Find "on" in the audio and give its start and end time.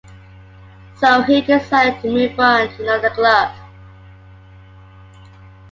2.39-2.69